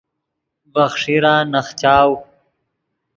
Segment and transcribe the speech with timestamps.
[0.73, 2.11] ڤے خیݰیرا نخچاؤ